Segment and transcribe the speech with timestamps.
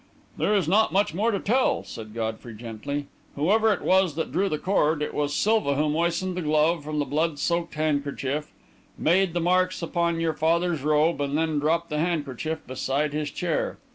[0.35, 3.05] "There is not much more to tell," said Godfrey, gently.
[3.35, 6.97] "Whoever it was that drew the cord, it was Silva who moistened the glove from
[6.97, 8.49] the blood soaked handkerchief,
[8.97, 13.77] made the marks upon your father's robe, and then dropped the handkerchief beside his chair.